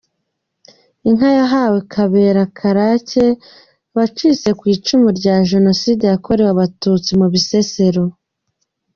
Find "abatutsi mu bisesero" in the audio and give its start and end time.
6.53-8.03